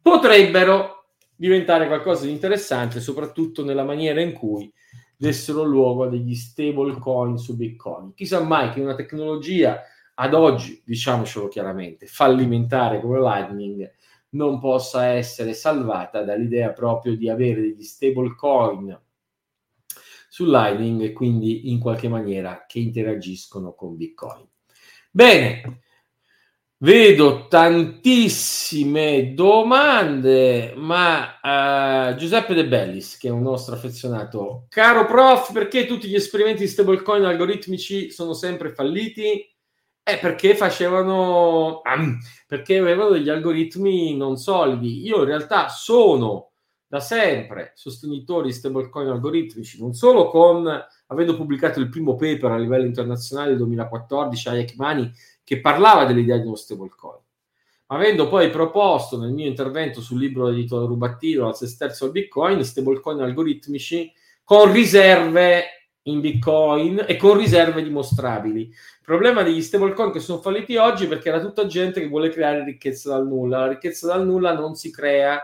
potrebbero 0.05 1.07
diventare 1.35 1.87
qualcosa 1.87 2.25
di 2.25 2.31
interessante, 2.31 2.99
soprattutto 2.99 3.65
nella 3.65 3.83
maniera 3.83 4.21
in 4.21 4.33
cui 4.33 4.71
dessero 5.17 5.63
luogo 5.63 6.03
a 6.03 6.09
degli 6.09 6.35
stable 6.35 6.99
coin 6.99 7.39
su 7.39 7.55
Bitcoin. 7.55 8.13
Chissà 8.13 8.39
mai 8.43 8.69
che 8.69 8.81
una 8.81 8.93
tecnologia 8.93 9.81
ad 10.13 10.35
oggi, 10.35 10.79
diciamocelo 10.85 11.47
chiaramente, 11.47 12.05
fallimentare 12.05 13.01
come 13.01 13.19
Lightning 13.19 13.91
non 14.29 14.59
possa 14.59 15.07
essere 15.07 15.55
salvata 15.55 16.23
dall'idea 16.23 16.71
proprio 16.71 17.17
di 17.17 17.27
avere 17.27 17.61
degli 17.61 17.83
stable 17.83 18.35
coin 18.35 18.95
su 20.29 20.45
Lightning 20.45 21.01
e 21.01 21.13
quindi 21.13 21.71
in 21.71 21.79
qualche 21.79 22.09
maniera 22.09 22.65
che 22.67 22.77
interagiscono 22.77 23.73
con 23.73 23.97
Bitcoin. 23.97 24.47
Bene, 25.09 25.81
vedo 26.85 27.47
tantissime 27.47 29.33
domande, 29.33 30.75
ma 30.75 32.11
uh, 32.11 32.15
Giuseppe 32.15 32.53
De 32.53 32.67
Bellis, 32.67 33.17
che 33.17 33.29
è 33.29 33.31
un 33.31 33.41
nostro 33.41 33.73
affezionato, 33.73 34.67
caro 34.69 35.07
prof, 35.07 35.51
perché 35.51 35.87
tutti 35.87 36.07
gli 36.07 36.13
esperimenti 36.13 36.61
di 36.61 36.67
stablecoin 36.67 37.23
algoritmici 37.23 38.11
sono 38.11 38.33
sempre 38.33 38.71
falliti? 38.71 39.51
È 40.03 40.19
perché 40.19 40.55
facevano, 40.55 41.81
perché 42.45 42.77
avevano 42.77 43.09
degli 43.09 43.29
algoritmi 43.29 44.15
non 44.15 44.37
solidi. 44.37 45.07
Io 45.07 45.21
in 45.21 45.25
realtà 45.25 45.69
sono 45.69 46.51
da 46.85 46.99
sempre 46.99 47.71
sostenitori 47.73 48.49
di 48.49 48.53
stablecoin 48.53 49.07
algoritmici, 49.07 49.79
non 49.79 49.93
solo 49.93 50.29
con, 50.29 50.85
avendo 51.07 51.35
pubblicato 51.35 51.79
il 51.79 51.89
primo 51.89 52.15
paper 52.15 52.51
a 52.51 52.57
livello 52.57 52.85
internazionale 52.85 53.49
nel 53.49 53.57
2014 53.57 54.49
a 54.49 54.57
Ekmani 54.57 55.11
che 55.43 55.59
parlava 55.59 56.05
dell'idea 56.05 56.37
di 56.37 56.45
uno 56.45 56.55
stablecoin, 56.55 57.21
avendo 57.87 58.27
poi 58.27 58.49
proposto 58.49 59.19
nel 59.19 59.31
mio 59.31 59.45
intervento 59.45 60.01
sul 60.01 60.19
libro 60.19 60.49
edito 60.49 60.85
Rubattino 60.85 61.47
al 61.47 61.55
sesterzo 61.55 62.05
al 62.05 62.11
Bitcoin, 62.11 62.63
stablecoin 62.63 63.21
algoritmici 63.21 64.11
con 64.43 64.71
riserve 64.71 65.65
in 66.03 66.19
Bitcoin 66.19 67.03
e 67.07 67.15
con 67.15 67.37
riserve 67.37 67.83
dimostrabili. 67.83 68.61
Il 68.61 69.03
problema 69.03 69.43
degli 69.43 69.61
stablecoin 69.61 70.11
che 70.11 70.19
sono 70.19 70.39
falliti 70.39 70.77
oggi 70.77 71.05
è 71.05 71.07
perché 71.07 71.29
era 71.29 71.39
tutta 71.39 71.65
gente 71.65 71.99
che 71.99 72.07
vuole 72.07 72.29
creare 72.29 72.63
ricchezza 72.63 73.09
dal 73.09 73.27
nulla. 73.27 73.59
La 73.59 73.67
ricchezza 73.69 74.07
dal 74.07 74.25
nulla 74.25 74.53
non 74.53 74.75
si 74.75 74.91
crea 74.91 75.41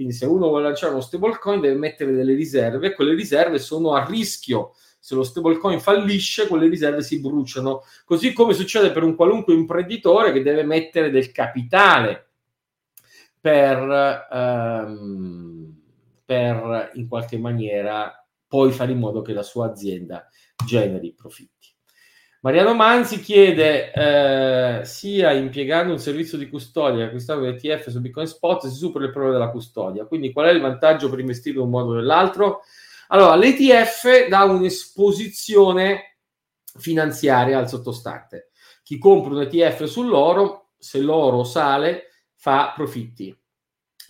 quindi 0.00 0.16
se 0.16 0.24
uno 0.24 0.48
vuole 0.48 0.64
lanciare 0.64 0.92
uno 0.92 1.02
stablecoin 1.02 1.60
deve 1.60 1.78
mettere 1.78 2.12
delle 2.12 2.32
riserve, 2.32 2.86
e 2.86 2.94
quelle 2.94 3.12
riserve 3.12 3.58
sono 3.58 3.92
a 3.92 4.06
rischio. 4.06 4.72
Se 5.00 5.14
lo 5.14 5.22
stablecoin 5.22 5.80
fallisce, 5.80 6.46
quelle 6.46 6.68
riserve 6.68 7.02
si 7.02 7.20
bruciano. 7.20 7.82
Così 8.04 8.32
come 8.32 8.52
succede 8.52 8.92
per 8.92 9.02
un 9.02 9.16
qualunque 9.16 9.54
imprenditore 9.54 10.30
che 10.30 10.42
deve 10.42 10.62
mettere 10.62 11.10
del 11.10 11.32
capitale 11.32 12.28
per, 13.40 14.28
ehm, 14.30 15.80
per 16.24 16.90
in 16.94 17.08
qualche 17.08 17.38
maniera 17.38 18.14
poi 18.46 18.70
fare 18.72 18.92
in 18.92 18.98
modo 18.98 19.22
che 19.22 19.32
la 19.32 19.42
sua 19.42 19.66
azienda 19.66 20.28
generi 20.64 21.14
profitti. 21.14 21.68
Mariano 22.42 22.74
Manzi 22.74 23.20
chiede 23.20 23.92
eh, 23.92 24.84
sia 24.84 25.32
impiegando 25.32 25.92
un 25.92 25.98
servizio 25.98 26.38
di 26.38 26.48
custodia 26.48 27.00
che 27.00 27.04
acquistando 27.04 27.46
ETF 27.46 27.90
su 27.90 28.00
Bitcoin 28.00 28.26
Spot 28.26 28.66
si 28.66 28.74
supera 28.74 29.04
il 29.04 29.10
problema 29.10 29.36
della 29.36 29.50
custodia. 29.50 30.06
Quindi 30.06 30.32
qual 30.32 30.46
è 30.46 30.50
il 30.50 30.60
vantaggio 30.60 31.10
per 31.10 31.18
investire 31.18 31.56
in 31.56 31.64
un 31.64 31.70
modo 31.70 31.90
o 31.90 31.94
nell'altro? 31.94 32.62
Allora, 33.12 33.34
l'ETF 33.34 34.28
dà 34.28 34.44
un'esposizione 34.44 36.18
finanziaria 36.78 37.58
al 37.58 37.68
sottostante. 37.68 38.50
Chi 38.84 38.98
compra 38.98 39.34
un 39.34 39.40
ETF 39.42 39.84
sull'oro, 39.84 40.70
se 40.78 41.00
l'oro 41.00 41.42
sale, 41.42 42.04
fa 42.36 42.72
profitti, 42.74 43.36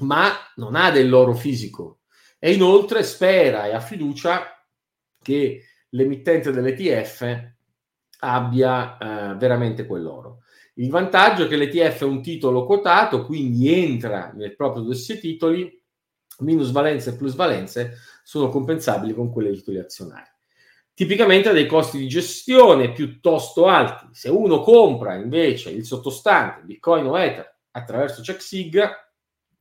ma 0.00 0.32
non 0.56 0.74
ha 0.74 0.90
dell'oro 0.90 1.34
fisico 1.34 2.00
e 2.38 2.52
inoltre 2.52 3.02
spera 3.02 3.66
e 3.66 3.74
ha 3.74 3.80
fiducia 3.80 4.64
che 5.20 5.64
l'emittente 5.90 6.50
dell'ETF 6.50 7.52
abbia 8.20 8.98
eh, 8.98 9.34
veramente 9.36 9.86
quell'oro. 9.86 10.42
Il 10.74 10.90
vantaggio 10.90 11.44
è 11.44 11.48
che 11.48 11.56
l'ETF 11.56 12.02
è 12.02 12.04
un 12.06 12.22
titolo 12.22 12.64
quotato, 12.64 13.24
quindi 13.24 13.72
entra 13.72 14.30
nel 14.34 14.54
proprio 14.54 14.82
dossier 14.82 15.18
titoli, 15.18 15.82
minusvalenze 16.38 17.10
e 17.10 17.16
plusvalenze 17.16 17.98
sono 18.22 18.48
compensabili 18.48 19.14
con 19.14 19.30
quelle 19.32 19.48
dei 19.48 19.58
titoli 19.58 19.78
azionari. 19.78 20.28
Tipicamente 20.94 21.48
ha 21.48 21.52
dei 21.52 21.66
costi 21.66 21.98
di 21.98 22.08
gestione 22.08 22.92
piuttosto 22.92 23.66
alti. 23.66 24.06
Se 24.12 24.28
uno 24.28 24.60
compra 24.60 25.14
invece 25.14 25.70
il 25.70 25.84
sottostante 25.84 26.62
Bitcoin 26.62 27.06
o 27.06 27.18
Ether 27.18 27.58
attraverso 27.70 28.22
CheckSig, 28.22 28.82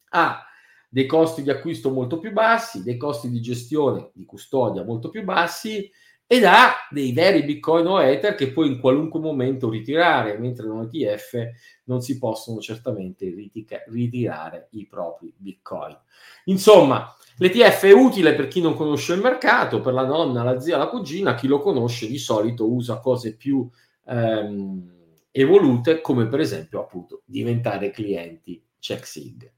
ha 0.09 0.43
dei 0.89 1.05
costi 1.05 1.43
di 1.43 1.49
acquisto 1.51 1.91
molto 1.91 2.19
più 2.19 2.31
bassi, 2.31 2.83
dei 2.83 2.97
costi 2.97 3.29
di 3.29 3.39
gestione, 3.39 4.09
di 4.13 4.25
custodia 4.25 4.83
molto 4.83 5.09
più 5.09 5.23
bassi 5.23 5.89
ed 6.31 6.43
ha 6.43 6.73
dei 6.91 7.11
veri 7.11 7.43
bitcoin 7.43 7.87
o 7.87 8.03
ether 8.03 8.35
che 8.35 8.51
puoi 8.51 8.67
in 8.67 8.79
qualunque 8.79 9.19
momento 9.19 9.67
ritirare, 9.67 10.37
mentre 10.37 10.67
in 10.67 10.73
un 10.73 10.87
ETF 10.91 11.49
non 11.85 12.01
si 12.01 12.19
possono 12.19 12.59
certamente 12.59 13.25
ritica- 13.33 13.83
ritirare 13.87 14.67
i 14.73 14.85
propri 14.85 15.33
bitcoin. 15.35 15.97
Insomma, 16.45 17.11
l'ETF 17.39 17.85
è 17.85 17.91
utile 17.91 18.35
per 18.35 18.47
chi 18.47 18.61
non 18.61 18.75
conosce 18.75 19.13
il 19.13 19.21
mercato, 19.21 19.81
per 19.81 19.93
la 19.93 20.05
nonna, 20.05 20.43
la 20.43 20.59
zia, 20.59 20.77
la 20.77 20.87
cugina, 20.87 21.35
chi 21.35 21.47
lo 21.47 21.59
conosce 21.59 22.07
di 22.07 22.17
solito 22.17 22.71
usa 22.71 22.99
cose 22.99 23.35
più 23.35 23.67
ehm, 24.07 24.97
evolute, 25.31 26.01
come 26.01 26.27
per 26.27 26.39
esempio 26.39 26.81
appunto 26.81 27.21
diventare 27.25 27.91
clienti 27.91 28.61
CheckSig. 28.79 29.51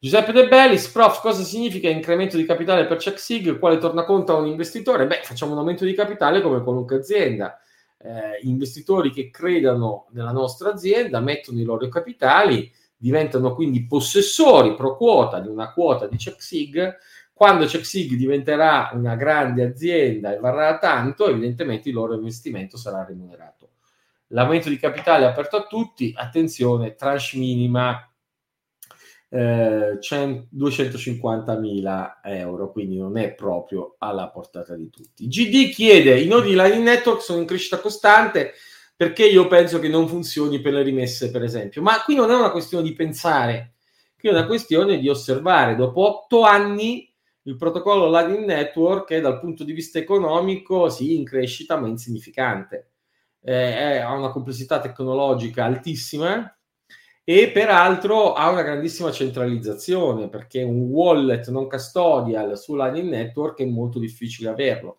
Giuseppe 0.00 0.30
De 0.30 0.46
Bellis, 0.46 0.86
prof, 0.88 1.20
cosa 1.20 1.42
significa 1.42 1.88
incremento 1.88 2.36
di 2.36 2.44
capitale 2.44 2.86
per 2.86 2.98
CheckSig? 2.98 3.58
Quale 3.58 3.78
tornaconto 3.78 4.32
a 4.32 4.38
un 4.38 4.46
investitore? 4.46 5.08
Beh, 5.08 5.22
facciamo 5.24 5.52
un 5.52 5.58
aumento 5.58 5.84
di 5.84 5.92
capitale 5.92 6.40
come 6.40 6.62
qualunque 6.62 6.98
azienda. 6.98 7.58
Eh, 7.98 8.38
investitori 8.42 9.10
che 9.10 9.28
credano 9.28 10.06
nella 10.12 10.30
nostra 10.30 10.70
azienda 10.70 11.18
mettono 11.18 11.58
i 11.58 11.64
loro 11.64 11.88
capitali, 11.88 12.70
diventano 12.98 13.54
quindi 13.54 13.86
possessori 13.86 14.74
pro 14.74 14.96
quota 14.96 15.38
di 15.38 15.48
una 15.48 15.72
quota 15.72 16.06
di 16.06 16.16
CheckSig. 16.16 16.96
Quando 17.32 17.66
CheckSig 17.66 18.14
diventerà 18.14 18.90
una 18.92 19.14
grande 19.14 19.64
azienda 19.64 20.34
e 20.34 20.40
varrà 20.40 20.76
tanto, 20.78 21.28
evidentemente 21.28 21.88
il 21.88 21.94
loro 21.94 22.14
investimento 22.14 22.76
sarà 22.76 23.04
remunerato. 23.04 23.70
L'aumento 24.32 24.68
di 24.68 24.76
capitale 24.76 25.24
è 25.24 25.28
aperto 25.28 25.56
a 25.56 25.66
tutti, 25.66 26.12
attenzione, 26.14 26.96
tranche 26.96 27.38
minima 27.38 28.02
eh, 29.30 29.98
250.000 30.00 32.10
euro, 32.24 32.72
quindi 32.72 32.98
non 32.98 33.16
è 33.16 33.32
proprio 33.32 33.94
alla 33.98 34.28
portata 34.28 34.74
di 34.74 34.90
tutti. 34.90 35.28
GD 35.28 35.70
chiede, 35.70 36.20
i 36.20 36.26
nodi 36.26 36.48
di 36.48 36.56
Lightning 36.56 36.84
Network 36.84 37.22
sono 37.22 37.40
in 37.40 37.46
crescita 37.46 37.78
costante 37.78 38.52
perché 38.98 39.24
io 39.24 39.46
penso 39.46 39.78
che 39.78 39.86
non 39.86 40.08
funzioni 40.08 40.60
per 40.60 40.72
le 40.72 40.82
rimesse, 40.82 41.30
per 41.30 41.44
esempio. 41.44 41.82
Ma 41.82 42.02
qui 42.02 42.16
non 42.16 42.32
è 42.32 42.34
una 42.34 42.50
questione 42.50 42.82
di 42.82 42.94
pensare, 42.94 43.74
qui 44.18 44.28
è 44.28 44.32
una 44.32 44.44
questione 44.44 44.98
di 44.98 45.08
osservare. 45.08 45.76
Dopo 45.76 46.04
otto 46.04 46.42
anni 46.42 47.08
il 47.42 47.56
protocollo 47.56 48.10
Lightning 48.10 48.44
Network 48.44 49.10
è 49.10 49.20
dal 49.20 49.38
punto 49.38 49.62
di 49.62 49.72
vista 49.72 50.00
economico 50.00 50.88
sì 50.88 51.16
in 51.16 51.24
crescita 51.24 51.76
ma 51.76 51.86
insignificante. 51.86 52.90
Eh, 53.40 53.98
ha 53.98 54.12
una 54.12 54.30
complessità 54.30 54.80
tecnologica 54.80 55.64
altissima 55.64 56.52
e 57.22 57.52
peraltro 57.52 58.32
ha 58.32 58.50
una 58.50 58.62
grandissima 58.62 59.12
centralizzazione 59.12 60.28
perché 60.28 60.64
un 60.64 60.88
wallet 60.90 61.50
non 61.50 61.68
custodial 61.68 62.58
su 62.58 62.74
Lightning 62.74 63.10
Network 63.10 63.60
è 63.60 63.64
molto 63.64 64.00
difficile 64.00 64.48
averlo. 64.48 64.98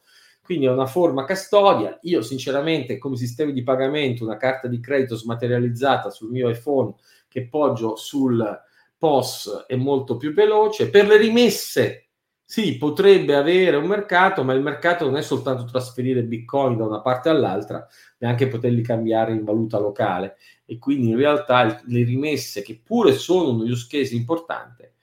Quindi 0.49 0.65
è 0.65 0.71
una 0.71 0.87
forma 0.87 1.25
custodial. 1.25 1.99
Io 2.01 2.23
sinceramente 2.23 2.97
come 2.97 3.15
sistema 3.17 3.51
di 3.51 3.61
pagamento 3.61 4.23
una 4.23 4.35
carta 4.35 4.67
di 4.67 4.79
credito 4.79 5.15
smaterializzata 5.15 6.09
sul 6.09 6.31
mio 6.31 6.49
iPhone 6.49 6.95
che 7.27 7.47
poggio 7.47 7.95
sul 7.95 8.59
POS 8.97 9.65
è 9.67 9.75
molto 9.75 10.17
più 10.17 10.33
veloce. 10.33 10.89
Per 10.89 11.05
le 11.05 11.17
rimesse 11.17 12.07
sì, 12.43 12.77
potrebbe 12.77 13.35
avere 13.35 13.75
un 13.75 13.85
mercato, 13.85 14.43
ma 14.43 14.53
il 14.53 14.63
mercato 14.63 15.05
non 15.05 15.17
è 15.17 15.21
soltanto 15.21 15.65
trasferire 15.65 16.23
bitcoin 16.23 16.77
da 16.77 16.85
una 16.85 17.01
parte 17.01 17.29
all'altra, 17.29 17.87
ma 18.17 18.29
anche 18.29 18.47
poterli 18.47 18.81
cambiare 18.81 19.33
in 19.33 19.43
valuta 19.43 19.77
locale 19.77 20.37
e 20.65 20.79
quindi 20.79 21.09
in 21.09 21.15
realtà 21.15 21.79
le 21.85 22.03
rimesse 22.03 22.63
che 22.63 22.81
pure 22.83 23.13
sono 23.13 23.49
un 23.49 23.69
use 23.69 23.85
case 23.87 24.15
importante 24.15 24.93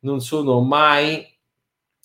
non 0.00 0.20
sono 0.20 0.58
mai 0.62 1.24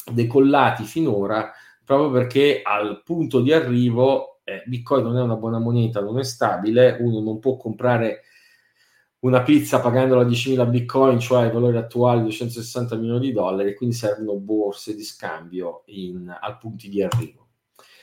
decollati 0.05 0.83
finora 0.83 1.51
proprio 1.91 2.11
perché 2.11 2.61
al 2.63 3.01
punto 3.03 3.41
di 3.41 3.51
arrivo 3.51 4.39
eh, 4.45 4.63
Bitcoin 4.65 5.03
non 5.03 5.17
è 5.17 5.21
una 5.21 5.35
buona 5.35 5.59
moneta, 5.59 5.99
non 5.99 6.19
è 6.19 6.23
stabile, 6.23 6.95
uno 7.01 7.19
non 7.19 7.39
può 7.39 7.57
comprare 7.57 8.21
una 9.19 9.43
pizza 9.43 9.81
pagandola 9.81 10.23
10.000 10.23 10.69
bitcoin, 10.69 11.19
cioè 11.19 11.45
il 11.45 11.51
valore 11.51 11.77
attuale 11.77 12.21
260 12.21 12.95
milioni 12.95 13.27
di 13.27 13.33
dollari, 13.33 13.75
quindi 13.75 13.93
servono 13.93 14.39
borse 14.39 14.95
di 14.95 15.03
scambio 15.03 15.83
in, 15.87 16.33
al 16.39 16.57
punto 16.57 16.87
di 16.87 17.03
arrivo. 17.03 17.49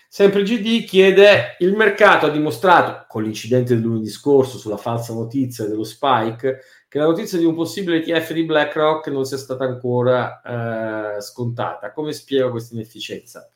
Sempre 0.07 0.42
GD 0.42 0.85
chiede, 0.85 1.57
il 1.61 1.74
mercato 1.74 2.27
ha 2.27 2.31
dimostrato, 2.31 3.07
con 3.09 3.22
l'incidente 3.22 3.74
del 3.74 3.83
lunedì 3.83 4.09
scorso 4.09 4.59
sulla 4.59 4.77
falsa 4.77 5.12
notizia 5.14 5.66
dello 5.66 5.85
spike, 5.85 6.61
che 6.88 6.98
la 6.98 7.07
notizia 7.07 7.38
di 7.38 7.44
un 7.44 7.55
possibile 7.55 8.05
ETF 8.05 8.33
di 8.33 8.44
BlackRock 8.44 9.09
non 9.09 9.24
sia 9.24 9.38
stata 9.38 9.64
ancora 9.64 11.16
eh, 11.16 11.20
scontata. 11.20 11.92
Come 11.92 12.12
spiego 12.12 12.51
questa 12.51 12.74
inefficienza? 12.74 13.51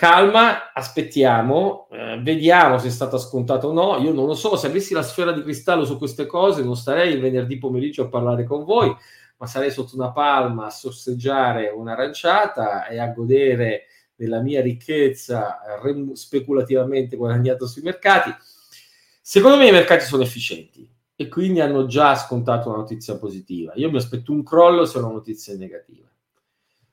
Calma, 0.00 0.72
aspettiamo, 0.72 1.88
eh, 1.90 2.20
vediamo 2.22 2.78
se 2.78 2.86
è 2.86 2.90
stata 2.90 3.18
scontata 3.18 3.66
o 3.66 3.72
no. 3.72 3.96
Io 3.96 4.12
non 4.12 4.26
lo 4.26 4.34
so, 4.34 4.54
se 4.54 4.68
avessi 4.68 4.94
la 4.94 5.02
sfera 5.02 5.32
di 5.32 5.42
cristallo 5.42 5.84
su 5.84 5.98
queste 5.98 6.24
cose 6.24 6.62
non 6.62 6.76
starei 6.76 7.12
il 7.12 7.20
venerdì 7.20 7.58
pomeriggio 7.58 8.04
a 8.04 8.08
parlare 8.08 8.44
con 8.44 8.62
voi, 8.62 8.94
ma 9.38 9.46
sarei 9.48 9.72
sotto 9.72 9.96
una 9.96 10.12
palma 10.12 10.66
a 10.66 10.70
sorseggiare 10.70 11.70
un'aranciata 11.70 12.86
e 12.86 13.00
a 13.00 13.08
godere 13.08 13.86
della 14.14 14.40
mia 14.40 14.62
ricchezza 14.62 15.58
rem- 15.82 16.12
speculativamente 16.12 17.16
guadagnato 17.16 17.66
sui 17.66 17.82
mercati. 17.82 18.32
Secondo 19.20 19.56
me 19.56 19.66
i 19.66 19.72
mercati 19.72 20.04
sono 20.04 20.22
efficienti 20.22 20.88
e 21.16 21.26
quindi 21.26 21.58
hanno 21.58 21.86
già 21.86 22.14
scontato 22.14 22.68
una 22.68 22.78
notizia 22.78 23.16
positiva. 23.16 23.72
Io 23.74 23.90
mi 23.90 23.96
aspetto 23.96 24.30
un 24.30 24.44
crollo 24.44 24.86
se 24.86 24.98
una 24.98 25.08
notizia 25.08 25.54
è 25.54 25.56
negativa. 25.56 26.06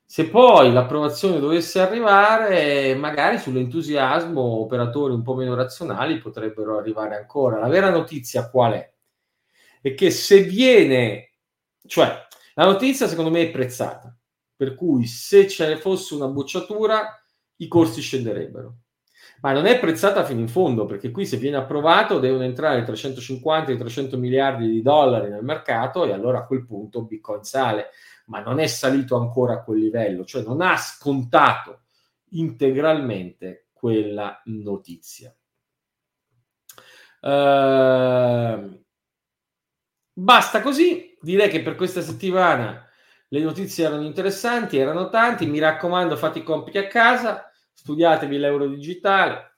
Se 0.08 0.30
poi 0.30 0.72
l'approvazione 0.72 1.40
dovesse 1.40 1.80
arrivare, 1.82 2.94
magari 2.96 3.40
sull'entusiasmo 3.40 4.40
operatori 4.40 5.14
un 5.14 5.24
po' 5.24 5.34
meno 5.34 5.56
razionali 5.56 6.20
potrebbero 6.20 6.78
arrivare 6.78 7.16
ancora. 7.18 7.60
La 7.60 7.68
vera 7.68 7.90
notizia 7.90 8.50
qual 8.50 8.74
è? 8.74 8.94
È 9.82 9.94
che 9.96 10.12
se 10.12 10.44
viene, 10.44 11.32
cioè 11.88 12.24
la 12.54 12.66
notizia 12.66 13.08
secondo 13.08 13.32
me 13.32 13.42
è 13.42 13.52
prezzata, 13.52 14.16
per 14.56 14.76
cui 14.76 15.08
se 15.08 15.48
ce 15.48 15.68
ne 15.68 15.78
fosse 15.78 16.14
una 16.14 16.28
bocciatura 16.28 17.22
i 17.58 17.68
corsi 17.68 18.00
scenderebbero. 18.00 18.76
Ma 19.42 19.52
non 19.54 19.66
è 19.66 19.80
prezzata 19.80 20.24
fino 20.24 20.40
in 20.40 20.48
fondo, 20.48 20.86
perché 20.86 21.12
qui 21.12 21.26
se 21.26 21.38
viene 21.38 21.58
approvato 21.58 22.20
devono 22.20 22.44
entrare 22.44 22.84
350 22.84 23.72
e 23.72 23.78
300 23.78 24.18
miliardi 24.18 24.70
di 24.70 24.82
dollari 24.82 25.30
nel 25.30 25.44
mercato 25.44 26.06
e 26.06 26.14
allora 26.14 26.40
a 26.40 26.46
quel 26.46 26.66
punto 26.66 27.04
Bitcoin 27.04 27.44
sale, 27.44 27.90
ma 28.26 28.42
non 28.42 28.60
è 28.60 28.68
salito 28.68 29.16
ancora 29.18 29.54
a 29.54 29.64
quel 29.64 29.80
livello, 29.80 30.26
cioè 30.26 30.44
non 30.44 30.62
ha 30.62 30.78
scontato 30.78 31.84
integralmente 32.30 33.68
quella 33.72 34.42
notizia. 34.46 35.36
Uh, 37.22 38.84
basta 40.14 40.62
così, 40.62 41.18
direi 41.20 41.50
che 41.50 41.62
per 41.62 41.76
questa 41.76 42.02
settimana 42.02 42.88
le 43.30 43.40
notizie 43.40 43.86
erano 43.86 44.04
interessanti, 44.04 44.78
erano 44.78 45.10
tanti. 45.10 45.46
Mi 45.46 45.60
raccomando, 45.60 46.16
fate 46.16 46.40
i 46.40 46.44
compiti 46.44 46.78
a 46.78 46.88
casa, 46.88 47.50
studiatevi 47.74 48.38
l'euro 48.38 48.68
digitale. 48.68 49.58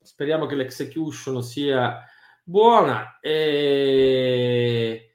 Speriamo 0.00 0.46
che 0.46 0.54
l'execution 0.54 1.42
sia 1.42 2.02
buona. 2.42 3.18
E 3.20 5.13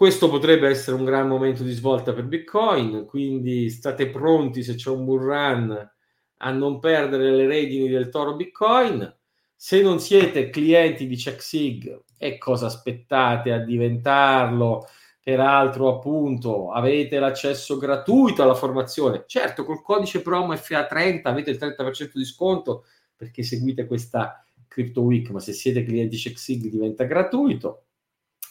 questo 0.00 0.30
potrebbe 0.30 0.66
essere 0.66 0.96
un 0.96 1.04
gran 1.04 1.28
momento 1.28 1.62
di 1.62 1.72
svolta 1.72 2.14
per 2.14 2.24
Bitcoin, 2.24 3.04
quindi 3.04 3.68
state 3.68 4.08
pronti 4.08 4.62
se 4.62 4.74
c'è 4.74 4.88
un 4.88 5.04
bull 5.04 5.20
run 5.20 5.90
a 6.38 6.50
non 6.52 6.78
perdere 6.78 7.30
le 7.30 7.46
redini 7.46 7.86
del 7.86 8.08
toro 8.08 8.34
Bitcoin. 8.34 9.14
Se 9.54 9.82
non 9.82 10.00
siete 10.00 10.48
clienti 10.48 11.06
di 11.06 11.16
CheckSig, 11.16 12.04
e 12.16 12.38
cosa 12.38 12.64
aspettate 12.64 13.52
a 13.52 13.58
diventarlo? 13.58 14.86
Peraltro, 15.22 15.94
appunto, 15.94 16.70
avete 16.72 17.18
l'accesso 17.18 17.76
gratuito 17.76 18.42
alla 18.42 18.54
formazione. 18.54 19.24
Certo, 19.26 19.66
col 19.66 19.82
codice 19.82 20.22
promo 20.22 20.54
FA30 20.54 21.20
avete 21.24 21.50
il 21.50 21.58
30% 21.60 22.12
di 22.14 22.24
sconto 22.24 22.84
perché 23.14 23.42
seguite 23.42 23.84
questa 23.84 24.42
Crypto 24.66 25.02
Week, 25.02 25.28
ma 25.28 25.40
se 25.40 25.52
siete 25.52 25.84
clienti 25.84 26.16
CheckSig 26.16 26.70
diventa 26.70 27.04
gratuito 27.04 27.82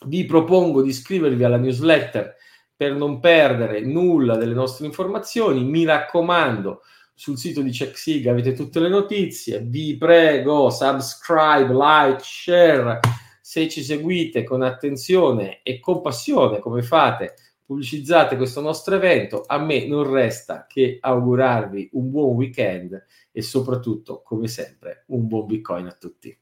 vi 0.05 0.25
propongo 0.25 0.81
di 0.81 0.89
iscrivervi 0.89 1.43
alla 1.43 1.57
newsletter 1.57 2.35
per 2.75 2.93
non 2.93 3.19
perdere 3.19 3.81
nulla 3.81 4.37
delle 4.37 4.53
nostre 4.53 4.85
informazioni. 4.85 5.63
Mi 5.63 5.83
raccomando, 5.83 6.81
sul 7.19 7.37
sito 7.37 7.61
di 7.61 7.71
CheckSig 7.71 8.27
avete 8.27 8.53
tutte 8.53 8.79
le 8.79 8.87
notizie. 8.87 9.59
Vi 9.59 9.97
prego, 9.97 10.69
subscribe, 10.69 11.73
like, 11.73 12.21
share. 12.21 12.99
Se 13.41 13.67
ci 13.67 13.83
seguite 13.83 14.45
con 14.45 14.61
attenzione 14.61 15.59
e 15.63 15.81
compassione, 15.81 16.59
come 16.59 16.81
fate, 16.81 17.33
pubblicizzate 17.65 18.37
questo 18.37 18.61
nostro 18.61 18.95
evento. 18.95 19.43
A 19.45 19.57
me 19.57 19.85
non 19.85 20.09
resta 20.09 20.65
che 20.65 20.97
augurarvi 21.01 21.89
un 21.93 22.09
buon 22.09 22.35
weekend 22.35 23.05
e 23.33 23.41
soprattutto, 23.41 24.21
come 24.23 24.47
sempre, 24.47 25.03
un 25.07 25.27
buon 25.27 25.45
Bitcoin 25.45 25.87
a 25.87 25.97
tutti. 25.99 26.33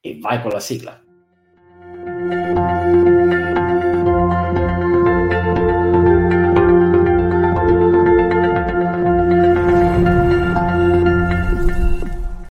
E 0.00 0.18
vai 0.18 0.40
con 0.40 0.50
la 0.50 0.60
sigla. 0.60 1.13
Thank 2.02 2.58
you. 2.58 2.73